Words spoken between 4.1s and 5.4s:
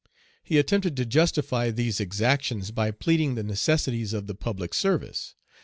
of the public service.